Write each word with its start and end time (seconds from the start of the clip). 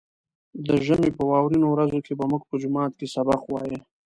د 0.67 0.69
ژمي 0.85 1.11
په 1.17 1.23
واورينو 1.29 1.67
ورځو 1.69 1.99
کې 2.05 2.13
به 2.19 2.25
موږ 2.31 2.41
په 2.49 2.55
جومات 2.61 2.91
کې 2.99 3.07
سبق 3.15 3.41
وايه. 3.47 3.79